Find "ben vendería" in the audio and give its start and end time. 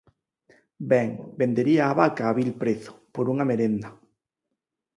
0.91-1.83